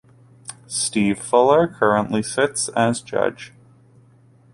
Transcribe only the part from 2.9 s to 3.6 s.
Judge.